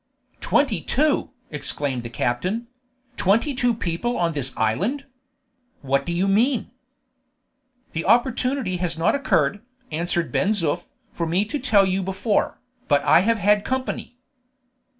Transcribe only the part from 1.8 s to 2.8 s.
the captain;